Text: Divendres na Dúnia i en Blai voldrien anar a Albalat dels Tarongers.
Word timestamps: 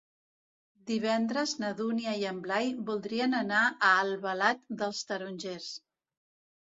Divendres 0.91 1.51
na 1.63 1.69
Dúnia 1.81 2.15
i 2.23 2.25
en 2.31 2.39
Blai 2.47 2.71
voldrien 2.87 3.37
anar 3.43 3.61
a 3.91 3.95
Albalat 4.07 4.65
dels 4.81 5.03
Tarongers. 5.13 5.69